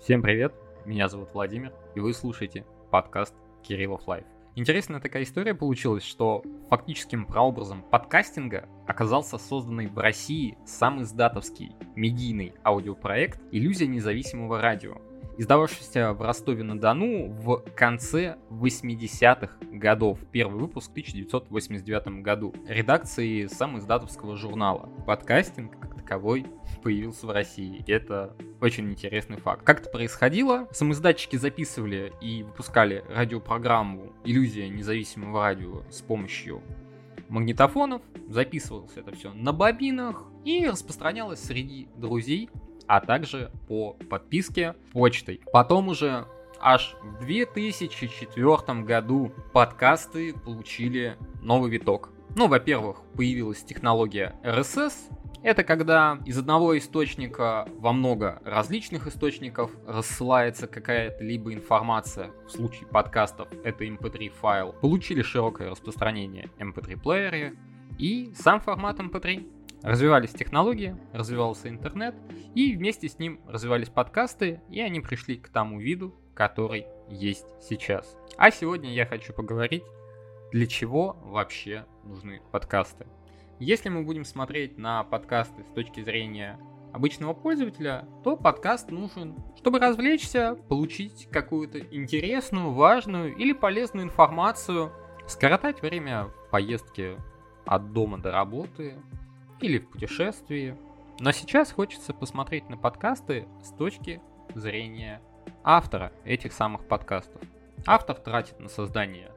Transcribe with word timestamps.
Всем 0.00 0.22
привет, 0.22 0.54
меня 0.86 1.08
зовут 1.08 1.28
Владимир, 1.34 1.74
и 1.94 2.00
вы 2.00 2.14
слушаете 2.14 2.64
подкаст 2.90 3.34
Кириллов 3.62 4.08
Live. 4.08 4.24
Интересная 4.54 4.98
такая 4.98 5.24
история 5.24 5.54
получилась, 5.54 6.04
что 6.04 6.42
фактическим 6.70 7.26
прообразом 7.26 7.82
подкастинга 7.82 8.66
оказался 8.86 9.36
созданный 9.36 9.88
в 9.88 9.98
России 9.98 10.56
самиздатовский 10.64 11.72
медийный 11.96 12.54
аудиопроект 12.64 13.42
«Иллюзия 13.52 13.88
независимого 13.88 14.62
радио», 14.62 14.96
издававшийся 15.36 16.14
в 16.14 16.22
Ростове-на-Дону 16.22 17.28
в 17.28 17.58
конце 17.76 18.38
80-х 18.48 19.58
годов. 19.70 20.18
Первый 20.32 20.62
выпуск 20.62 20.88
в 20.88 20.92
1989 20.92 22.22
году. 22.22 22.54
Редакции 22.66 23.44
самиздатовского 23.48 24.34
журнала. 24.36 24.88
Подкастинг 25.06 25.78
как 25.78 25.99
таковой 26.10 26.44
появился 26.82 27.26
в 27.26 27.30
России. 27.30 27.84
Это 27.86 28.36
очень 28.60 28.90
интересный 28.90 29.36
факт. 29.36 29.64
Как 29.64 29.80
это 29.80 29.90
происходило? 29.90 30.66
Самиздатчики 30.72 31.36
записывали 31.36 32.12
и 32.20 32.42
выпускали 32.42 33.04
радиопрограмму 33.08 34.12
«Иллюзия 34.24 34.68
независимого 34.68 35.42
радио» 35.42 35.82
с 35.88 36.00
помощью 36.00 36.62
магнитофонов, 37.28 38.02
записывалось 38.28 38.96
это 38.96 39.14
все 39.14 39.32
на 39.32 39.52
бобинах 39.52 40.24
и 40.44 40.66
распространялось 40.66 41.40
среди 41.40 41.86
друзей, 41.96 42.50
а 42.88 43.00
также 43.00 43.52
по 43.68 43.92
подписке 43.92 44.74
почтой. 44.92 45.40
Потом 45.52 45.88
уже 45.88 46.26
аж 46.60 46.96
в 47.02 47.24
2004 47.24 48.82
году 48.82 49.32
подкасты 49.52 50.34
получили 50.34 51.16
новый 51.40 51.70
виток. 51.70 52.10
Ну, 52.34 52.48
во-первых, 52.48 53.02
появилась 53.16 53.62
технология 53.62 54.34
RSS, 54.42 54.92
это 55.42 55.64
когда 55.64 56.18
из 56.24 56.38
одного 56.38 56.76
источника 56.76 57.66
во 57.78 57.92
много 57.92 58.40
различных 58.44 59.06
источников 59.06 59.70
рассылается 59.86 60.66
какая-то 60.66 61.24
либо 61.24 61.52
информация, 61.52 62.30
в 62.46 62.50
случае 62.50 62.86
подкастов 62.88 63.48
это 63.64 63.84
mp3 63.84 64.26
эм 64.26 64.32
файл, 64.32 64.72
получили 64.72 65.22
широкое 65.22 65.70
распространение 65.70 66.48
mp3 66.58 66.92
эм 66.92 67.00
плееры 67.00 67.56
и 67.98 68.32
сам 68.34 68.60
формат 68.60 68.98
mp3. 68.98 69.36
Эм 69.36 69.60
развивались 69.82 70.30
технологии, 70.30 70.96
развивался 71.12 71.68
интернет, 71.68 72.14
и 72.54 72.76
вместе 72.76 73.08
с 73.08 73.18
ним 73.18 73.40
развивались 73.46 73.88
подкасты, 73.88 74.60
и 74.68 74.80
они 74.80 75.00
пришли 75.00 75.36
к 75.36 75.48
тому 75.48 75.80
виду, 75.80 76.14
который 76.34 76.86
есть 77.08 77.46
сейчас. 77.62 78.16
А 78.36 78.50
сегодня 78.50 78.92
я 78.92 79.06
хочу 79.06 79.32
поговорить, 79.32 79.82
для 80.52 80.66
чего 80.66 81.16
вообще 81.22 81.86
нужны 82.04 82.42
подкасты. 82.52 83.06
Если 83.60 83.90
мы 83.90 84.04
будем 84.04 84.24
смотреть 84.24 84.78
на 84.78 85.04
подкасты 85.04 85.64
с 85.64 85.74
точки 85.74 86.02
зрения 86.02 86.58
обычного 86.94 87.34
пользователя, 87.34 88.08
то 88.24 88.34
подкаст 88.34 88.90
нужен, 88.90 89.36
чтобы 89.58 89.78
развлечься, 89.78 90.54
получить 90.70 91.28
какую-то 91.30 91.78
интересную, 91.78 92.72
важную 92.72 93.36
или 93.36 93.52
полезную 93.52 94.06
информацию, 94.06 94.90
скоротать 95.28 95.82
время 95.82 96.28
в 96.28 96.50
поездке 96.50 97.18
от 97.66 97.92
дома 97.92 98.16
до 98.16 98.32
работы 98.32 98.94
или 99.60 99.76
в 99.76 99.90
путешествии. 99.90 100.74
Но 101.18 101.30
сейчас 101.30 101.70
хочется 101.70 102.14
посмотреть 102.14 102.66
на 102.70 102.78
подкасты 102.78 103.46
с 103.62 103.72
точки 103.72 104.22
зрения 104.54 105.20
автора 105.62 106.14
этих 106.24 106.54
самых 106.54 106.88
подкастов. 106.88 107.42
Автор 107.86 108.16
тратит 108.16 108.58
на 108.58 108.70
создание 108.70 109.30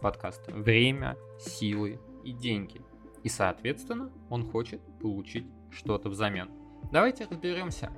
подкаста 0.00 0.52
время, 0.52 1.16
силы 1.40 1.98
и 2.22 2.30
деньги– 2.30 2.80
и, 3.24 3.28
соответственно, 3.28 4.10
он 4.30 4.44
хочет 4.44 4.80
получить 5.00 5.46
что-то 5.72 6.08
взамен. 6.10 6.48
Давайте 6.92 7.26
разберемся, 7.28 7.90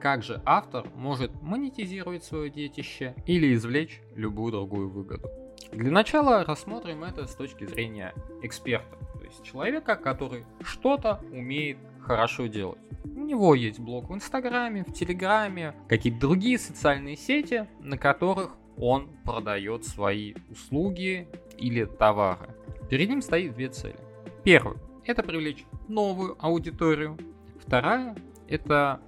как 0.00 0.22
же 0.22 0.42
автор 0.44 0.90
может 0.94 1.30
монетизировать 1.40 2.24
свое 2.24 2.50
детище 2.50 3.14
или 3.24 3.54
извлечь 3.54 4.02
любую 4.16 4.52
другую 4.52 4.90
выгоду. 4.90 5.30
Для 5.72 5.90
начала 5.90 6.44
рассмотрим 6.44 7.04
это 7.04 7.26
с 7.26 7.34
точки 7.34 7.64
зрения 7.64 8.12
эксперта, 8.42 8.96
то 9.14 9.24
есть 9.24 9.42
человека, 9.44 9.94
который 9.94 10.44
что-то 10.60 11.24
умеет 11.32 11.78
хорошо 12.00 12.46
делать. 12.46 12.80
У 13.04 13.20
него 13.20 13.54
есть 13.54 13.78
блог 13.78 14.10
в 14.10 14.14
Инстаграме, 14.14 14.84
в 14.84 14.92
Телеграме, 14.92 15.74
какие-то 15.88 16.20
другие 16.20 16.58
социальные 16.58 17.16
сети, 17.16 17.68
на 17.80 17.96
которых 17.96 18.56
он 18.76 19.08
продает 19.24 19.84
свои 19.84 20.34
услуги 20.50 21.28
или 21.56 21.84
товары. 21.84 22.50
Перед 22.90 23.08
ним 23.08 23.22
стоит 23.22 23.54
две 23.54 23.68
цели. 23.68 23.96
Первую– 24.44 24.80
это 25.04 25.22
привлечь 25.22 25.64
новую 25.86 26.36
аудиторию. 26.44 27.16
Вторая– 27.64 28.16
это 28.48 29.00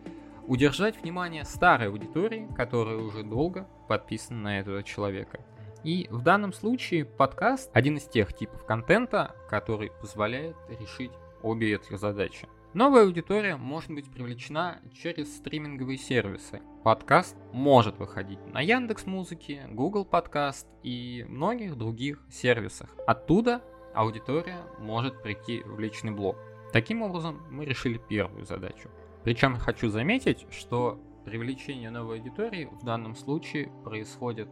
удержать 0.47 1.03
внимание 1.03 1.45
старой 1.45 1.89
аудитории, 1.89 2.49
которая 2.55 2.99
уже 2.99 3.25
долго 3.25 3.67
подписана 3.89 4.43
на 4.43 4.61
этого 4.61 4.85
человека. 4.85 5.41
И 5.83 6.07
в 6.09 6.23
данном 6.23 6.53
случае 6.53 7.05
подкаст 7.05 7.69
один 7.75 7.97
из 7.97 8.05
тех 8.05 8.33
типов 8.33 8.65
контента, 8.65 9.35
который 9.51 9.91
позволяет 10.01 10.55
решить 10.81 11.11
обе 11.43 11.75
эти 11.75 11.97
задачи. 11.97 12.47
Новая 12.73 13.03
аудитория 13.03 13.57
может 13.57 13.91
быть 13.91 14.11
привлечена 14.11 14.81
через 14.93 15.37
стриминговые 15.37 15.99
сервисы. 15.99 16.61
Подкаст 16.85 17.37
может 17.53 17.99
выходить 17.99 18.45
на 18.53 18.61
Яндекс 18.61 19.07
Музыке, 19.07 19.67
Google 19.71 20.05
Подкаст 20.05 20.69
и 20.85 21.25
многих 21.29 21.77
других 21.77 22.23
сервисах. 22.31 22.95
Оттуда 23.07 23.63
аудитория 23.95 24.59
может 24.79 25.23
прийти 25.23 25.63
в 25.63 25.79
личный 25.79 26.13
блог. 26.13 26.37
Таким 26.73 27.03
образом, 27.03 27.43
мы 27.51 27.65
решили 27.65 27.99
первую 27.99 28.45
задачу. 28.45 28.91
Причем 29.23 29.57
хочу 29.57 29.89
заметить, 29.89 30.47
что 30.51 31.01
привлечение 31.25 31.91
новой 31.91 32.19
аудитории 32.19 32.69
в 32.81 32.85
данном 32.85 33.15
случае 33.15 33.71
происходит, 33.85 34.49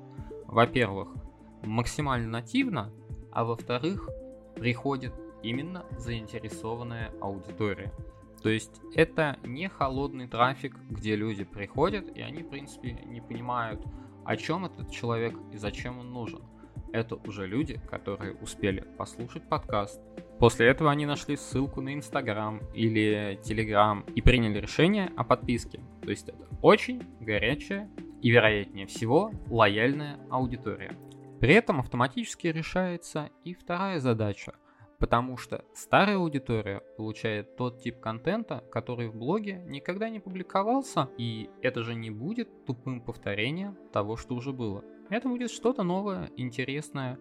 во-первых, 0.47 1.09
максимально 1.63 2.29
нативно, 2.29 2.93
а 3.33 3.45
во-вторых, 3.45 4.09
приходит 4.55 5.13
именно 5.43 5.85
заинтересованная 5.99 7.13
аудитория. 7.21 7.93
То 8.43 8.49
есть 8.49 8.81
это 8.95 9.39
не 9.45 9.69
холодный 9.69 10.27
трафик, 10.27 10.77
где 10.91 11.17
люди 11.17 11.45
приходят 11.45 12.09
и 12.17 12.21
они, 12.23 12.43
в 12.43 12.49
принципе, 12.49 12.93
не 12.93 13.21
понимают, 13.21 13.85
о 14.25 14.37
чем 14.37 14.65
этот 14.65 14.91
человек 14.91 15.37
и 15.53 15.57
зачем 15.57 15.99
он 15.99 16.13
нужен 16.13 16.43
это 16.93 17.17
уже 17.27 17.47
люди, 17.47 17.81
которые 17.91 18.35
успели 18.35 18.81
послушать 18.97 19.49
подкаст. 19.49 20.01
После 20.39 20.67
этого 20.67 20.91
они 20.91 21.07
нашли 21.07 21.37
ссылку 21.37 21.81
на 21.81 21.95
Инстаграм 21.95 22.61
или 22.75 23.39
Телеграм 23.43 24.05
и 24.15 24.21
приняли 24.21 24.61
решение 24.61 25.11
о 25.17 25.25
подписке. 25.25 25.81
То 26.03 26.11
есть 26.11 26.29
это 26.29 26.49
очень 26.61 27.03
горячая 27.21 27.91
и, 28.21 28.31
вероятнее 28.31 28.87
всего, 28.87 29.33
лояльная 29.49 30.19
аудитория. 30.31 30.93
При 31.41 31.55
этом 31.55 31.81
автоматически 31.81 32.47
решается 32.47 33.31
и 33.45 33.53
вторая 33.53 33.99
задача, 33.99 34.55
потому 34.99 35.37
что 35.37 35.65
старая 35.75 36.19
аудитория 36.19 36.83
получает 36.97 37.57
тот 37.57 37.83
тип 37.83 37.99
контента, 37.99 38.63
который 38.71 39.09
в 39.09 39.17
блоге 39.17 39.65
никогда 39.67 40.09
не 40.09 40.21
публиковался, 40.21 41.09
и 41.19 41.51
это 41.61 41.83
же 41.83 41.97
не 41.97 42.11
будет 42.11 42.65
тупым 42.65 43.01
повторением 43.01 43.77
того, 43.93 44.17
что 44.17 44.37
уже 44.37 44.53
было. 44.53 44.85
Это 45.13 45.29
будет 45.29 45.51
что-то 45.51 45.83
новое, 45.83 46.31
интересное, 46.39 47.19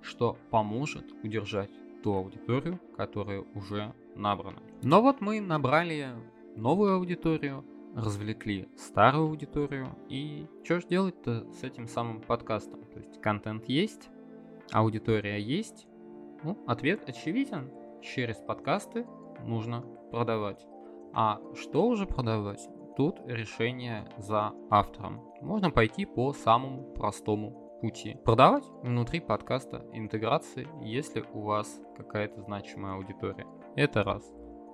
что 0.00 0.38
поможет 0.48 1.04
удержать 1.22 1.70
ту 2.02 2.14
аудиторию, 2.14 2.80
которая 2.96 3.44
уже 3.54 3.92
набрана. 4.16 4.62
Но 4.82 5.02
вот 5.02 5.20
мы 5.20 5.42
набрали 5.42 6.08
новую 6.56 6.94
аудиторию, 6.94 7.62
развлекли 7.94 8.66
старую 8.78 9.26
аудиторию, 9.26 9.88
и 10.08 10.46
что 10.64 10.80
же 10.80 10.86
делать-то 10.88 11.52
с 11.52 11.62
этим 11.62 11.86
самым 11.86 12.22
подкастом? 12.22 12.86
То 12.86 12.98
есть 13.00 13.20
контент 13.20 13.68
есть, 13.68 14.08
аудитория 14.72 15.38
есть, 15.38 15.86
ну, 16.42 16.58
ответ 16.66 17.06
очевиден. 17.06 17.70
Через 18.00 18.36
подкасты 18.36 19.06
нужно 19.44 19.82
продавать. 20.10 20.64
А 21.12 21.42
что 21.54 21.88
уже 21.88 22.06
продавать? 22.06 22.66
Тут 22.96 23.20
решение 23.26 24.06
за 24.18 24.52
автором. 24.70 25.20
Можно 25.40 25.70
пойти 25.70 26.04
по 26.06 26.32
самому 26.32 26.92
простому 26.94 27.78
пути. 27.80 28.16
Продавать 28.24 28.64
внутри 28.82 29.18
подкаста 29.18 29.84
интеграции, 29.92 30.68
если 30.80 31.24
у 31.32 31.40
вас 31.40 31.80
какая-то 31.96 32.40
значимая 32.42 32.94
аудитория. 32.94 33.46
Это 33.74 34.04
раз. 34.04 34.22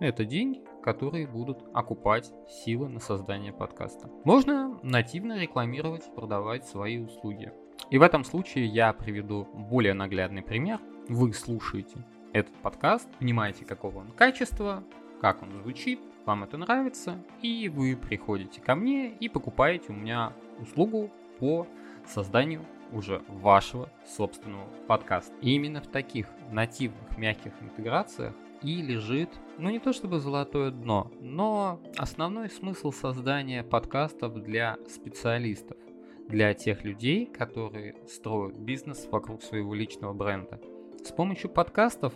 Это 0.01 0.27
деньги, 0.27 0.63
которые 0.83 1.27
будут 1.27 1.65
окупать 1.73 2.31
силы 2.47 2.89
на 2.89 3.01
создание 3.01 3.55
подкаста. 3.55 4.11
Можно 4.25 4.79
нативно 4.83 5.39
рекламировать, 5.39 6.15
продавать 6.15 6.67
свои 6.67 6.99
услуги. 6.99 7.53
И 7.91 7.97
в 7.97 8.03
этом 8.03 8.25
случае 8.25 8.67
я 8.67 8.93
приведу 8.93 9.49
более 9.55 9.95
наглядный 9.95 10.43
пример. 10.43 10.79
Вы 11.09 11.33
слушаете 11.33 12.05
этот 12.35 12.55
подкаст, 12.57 13.09
понимаете, 13.19 13.65
какого 13.65 13.99
он 13.99 14.13
качества, 14.13 14.85
как 15.21 15.43
он 15.43 15.53
звучит, 15.63 16.01
вам 16.31 16.45
это 16.45 16.57
нравится, 16.57 17.19
и 17.43 17.69
вы 17.69 17.97
приходите 17.97 18.61
ко 18.61 18.77
мне 18.77 19.11
и 19.11 19.29
покупаете 19.29 19.87
у 19.89 19.95
меня 19.95 20.33
услугу 20.61 21.11
по 21.41 21.67
созданию 22.07 22.65
уже 22.93 23.21
вашего 23.27 23.91
собственного 24.07 24.69
подкаста. 24.87 25.35
И 25.41 25.57
именно 25.57 25.81
в 25.81 25.89
таких 25.89 26.29
нативных 26.53 27.19
мягких 27.19 27.53
интеграциях 27.61 28.33
и 28.63 28.81
лежит, 28.81 29.29
ну 29.59 29.71
не 29.71 29.81
то 29.81 29.93
чтобы 29.93 30.21
золотое 30.21 30.71
дно, 30.71 31.11
но 31.21 31.81
основной 31.97 32.49
смысл 32.49 32.93
создания 32.93 33.65
подкастов 33.65 34.41
для 34.41 34.79
специалистов, 34.89 35.79
для 36.29 36.55
тех 36.55 36.85
людей, 36.85 37.27
которые 37.27 37.97
строят 38.07 38.57
бизнес 38.57 39.09
вокруг 39.11 39.43
своего 39.43 39.75
личного 39.75 40.13
бренда. 40.13 40.61
С 41.05 41.11
помощью 41.11 41.51
подкастов 41.51 42.13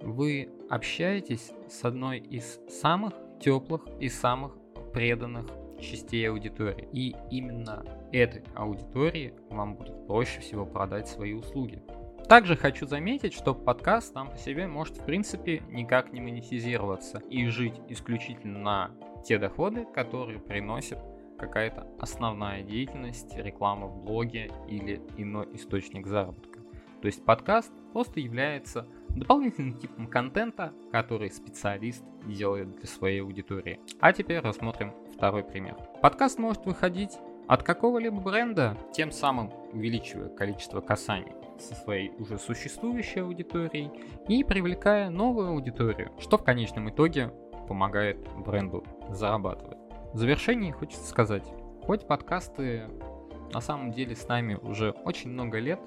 вы 0.00 0.48
общаетесь 0.70 1.52
с 1.68 1.84
одной 1.84 2.20
из 2.20 2.58
самых 2.70 3.12
теплых 3.40 3.82
и 3.98 4.08
самых 4.08 4.56
преданных 4.92 5.46
частей 5.80 6.28
аудитории. 6.28 6.88
И 6.92 7.16
именно 7.30 7.84
этой 8.12 8.44
аудитории 8.54 9.34
вам 9.48 9.76
будет 9.76 10.06
проще 10.06 10.40
всего 10.40 10.66
продать 10.66 11.08
свои 11.08 11.32
услуги. 11.32 11.82
Также 12.28 12.54
хочу 12.54 12.86
заметить, 12.86 13.32
что 13.34 13.54
подкаст 13.54 14.12
сам 14.12 14.30
по 14.30 14.36
себе 14.36 14.68
может 14.68 14.98
в 14.98 15.04
принципе 15.04 15.62
никак 15.68 16.12
не 16.12 16.20
монетизироваться 16.20 17.18
и 17.28 17.46
жить 17.48 17.74
исключительно 17.88 18.58
на 18.60 18.90
те 19.24 19.38
доходы, 19.38 19.84
которые 19.92 20.38
приносит 20.38 20.98
какая-то 21.38 21.88
основная 21.98 22.62
деятельность, 22.62 23.34
реклама 23.36 23.86
в 23.86 24.04
блоге 24.04 24.50
или 24.68 25.02
иной 25.16 25.48
источник 25.54 26.06
заработка. 26.06 26.60
То 27.00 27.06
есть 27.06 27.24
подкаст 27.24 27.72
просто 27.92 28.20
является 28.20 28.86
дополнительным 29.14 29.74
типом 29.78 30.06
контента, 30.06 30.72
который 30.92 31.30
специалист 31.30 32.04
делает 32.26 32.76
для 32.76 32.86
своей 32.86 33.22
аудитории. 33.22 33.80
А 34.00 34.12
теперь 34.12 34.40
рассмотрим 34.40 34.92
второй 35.14 35.44
пример. 35.44 35.76
Подкаст 36.02 36.38
может 36.38 36.64
выходить 36.66 37.18
от 37.46 37.62
какого-либо 37.62 38.20
бренда, 38.20 38.76
тем 38.92 39.10
самым 39.10 39.52
увеличивая 39.72 40.28
количество 40.28 40.80
касаний 40.80 41.32
со 41.58 41.74
своей 41.74 42.10
уже 42.18 42.38
существующей 42.38 43.20
аудиторией 43.20 43.90
и 44.28 44.44
привлекая 44.44 45.10
новую 45.10 45.48
аудиторию, 45.48 46.12
что 46.18 46.38
в 46.38 46.44
конечном 46.44 46.88
итоге 46.90 47.32
помогает 47.68 48.18
бренду 48.38 48.84
зарабатывать. 49.10 49.78
В 50.12 50.16
завершении 50.16 50.70
хочется 50.70 51.06
сказать, 51.06 51.44
хоть 51.82 52.06
подкасты 52.06 52.88
на 53.52 53.60
самом 53.60 53.92
деле 53.92 54.14
с 54.14 54.26
нами 54.28 54.54
уже 54.54 54.90
очень 55.04 55.30
много 55.30 55.58
лет, 55.58 55.80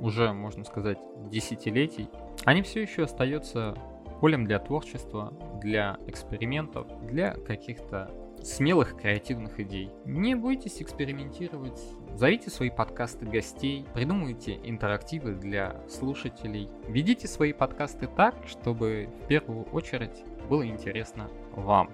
уже, 0.00 0.32
можно 0.32 0.64
сказать, 0.64 0.98
десятилетий, 1.30 2.08
они 2.44 2.62
все 2.62 2.82
еще 2.82 3.04
остаются 3.04 3.74
полем 4.20 4.46
для 4.46 4.58
творчества, 4.58 5.32
для 5.60 5.98
экспериментов, 6.06 6.86
для 7.06 7.34
каких-то 7.34 8.10
смелых 8.42 8.96
креативных 8.96 9.60
идей. 9.60 9.90
Не 10.04 10.34
бойтесь 10.34 10.82
экспериментировать, 10.82 11.80
зовите 12.14 12.50
свои 12.50 12.70
подкасты 12.70 13.24
гостей, 13.26 13.86
придумывайте 13.94 14.58
интерактивы 14.64 15.34
для 15.34 15.80
слушателей. 15.88 16.68
Ведите 16.88 17.28
свои 17.28 17.52
подкасты 17.52 18.08
так, 18.08 18.34
чтобы 18.46 19.08
в 19.22 19.26
первую 19.28 19.64
очередь 19.66 20.24
было 20.48 20.66
интересно 20.66 21.30
вам. 21.52 21.90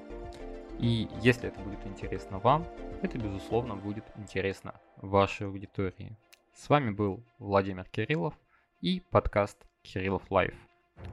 И 0.79 1.09
если 1.23 1.49
это 1.49 1.61
будет 1.61 1.85
интересно 1.87 2.39
вам, 2.39 2.67
это 3.03 3.19
безусловно 3.19 3.77
будет 3.77 4.05
интересно 4.17 4.75
вашей 4.97 5.47
аудитории. 5.47 6.17
С 6.55 6.69
вами 6.69 6.91
был 6.91 7.23
Владимир 7.39 7.85
Кириллов 7.85 8.35
и 8.81 9.01
подкаст 9.11 9.59
Кириллов 9.83 10.23
Live. 10.31 10.55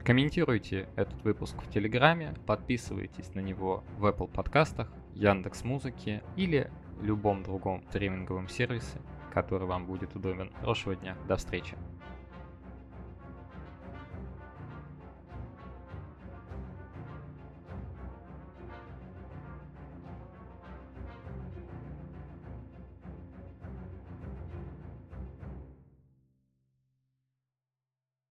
Комментируйте 0.04 0.88
этот 0.96 1.22
выпуск 1.22 1.62
в 1.62 1.70
Телеграме, 1.70 2.34
подписывайтесь 2.46 3.34
на 3.34 3.40
него 3.40 3.84
в 3.98 4.06
Apple 4.06 4.28
подкастах, 4.28 4.92
Яндекс 5.14 5.64
Музыке 5.64 6.22
или 6.36 6.70
любом 7.00 7.42
другом 7.42 7.82
стриминговом 7.88 8.48
сервисе, 8.48 9.00
который 9.32 9.66
вам 9.66 9.86
будет 9.86 10.14
удобен. 10.14 10.50
Хорошего 10.60 10.96
дня, 10.96 11.16
до 11.28 11.36
встречи. 11.36 11.76